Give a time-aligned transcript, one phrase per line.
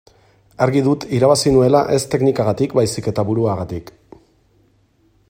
[0.65, 3.93] Argi dut irabazi nuela ez teknikagatik baizik eta buruagatik.